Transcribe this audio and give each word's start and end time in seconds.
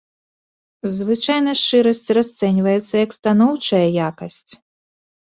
Звычайна 0.99 1.51
шчырасць 1.59 2.09
расцэньваецца 2.17 2.95
як 3.05 3.13
станоўчая 3.17 3.83
якасць. 4.09 4.51